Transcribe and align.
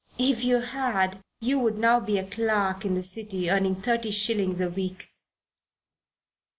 "If 0.17 0.43
you 0.43 0.61
had, 0.61 1.19
you 1.41 1.59
would 1.59 1.77
now 1.77 1.99
be 1.99 2.17
a 2.17 2.25
clerk 2.25 2.83
in 2.83 2.95
the 2.95 3.03
City 3.03 3.51
earning 3.51 3.75
thirty 3.75 4.09
shillings 4.09 4.59
a 4.59 4.67
week." 4.67 5.07